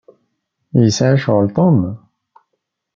Yesɛa 0.81 1.15
ccɣel 1.21 1.47
Tom. 1.57 1.79